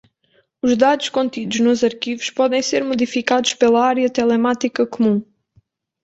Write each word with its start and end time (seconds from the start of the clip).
Os 0.63 0.75
dados 0.75 1.09
contidos 1.09 1.59
nos 1.59 1.83
arquivos 1.83 2.31
podem 2.31 2.59
ser 2.59 2.83
modificados 2.83 3.53
pela 3.53 3.85
Área 3.85 4.09
Telemática 4.09 4.83
Comum. 4.83 5.23